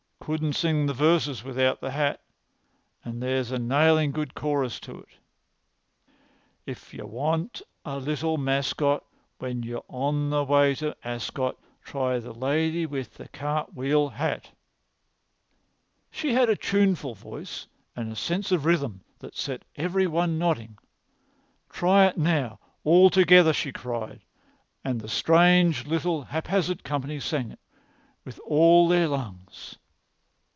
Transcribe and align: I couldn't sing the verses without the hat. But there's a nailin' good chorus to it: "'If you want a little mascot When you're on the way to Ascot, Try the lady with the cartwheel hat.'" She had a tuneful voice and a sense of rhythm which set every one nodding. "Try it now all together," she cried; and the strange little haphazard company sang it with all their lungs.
I 0.09 0.23
couldn't 0.23 0.53
sing 0.53 0.85
the 0.85 0.93
verses 0.93 1.43
without 1.43 1.81
the 1.81 1.91
hat. 1.91 2.21
But 3.03 3.19
there's 3.19 3.51
a 3.51 3.57
nailin' 3.57 4.11
good 4.11 4.33
chorus 4.35 4.79
to 4.81 4.99
it: 4.99 5.17
"'If 6.65 6.93
you 6.93 7.05
want 7.07 7.63
a 7.83 7.97
little 7.99 8.37
mascot 8.37 9.03
When 9.39 9.63
you're 9.63 9.83
on 9.89 10.29
the 10.29 10.43
way 10.45 10.75
to 10.75 10.95
Ascot, 11.03 11.57
Try 11.83 12.19
the 12.19 12.33
lady 12.33 12.85
with 12.85 13.15
the 13.15 13.29
cartwheel 13.29 14.09
hat.'" 14.09 14.51
She 16.11 16.33
had 16.35 16.49
a 16.49 16.55
tuneful 16.55 17.15
voice 17.15 17.67
and 17.95 18.11
a 18.11 18.15
sense 18.15 18.51
of 18.51 18.63
rhythm 18.63 19.03
which 19.19 19.37
set 19.41 19.63
every 19.75 20.05
one 20.05 20.37
nodding. 20.37 20.77
"Try 21.67 22.05
it 22.05 22.17
now 22.17 22.59
all 22.83 23.09
together," 23.09 23.53
she 23.53 23.71
cried; 23.73 24.21
and 24.85 25.01
the 25.01 25.09
strange 25.09 25.87
little 25.87 26.21
haphazard 26.25 26.83
company 26.83 27.19
sang 27.19 27.51
it 27.51 27.59
with 28.23 28.39
all 28.45 28.87
their 28.87 29.07
lungs. 29.07 29.75